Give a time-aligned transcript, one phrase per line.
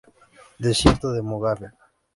[0.57, 1.73] Desierto de Mojave.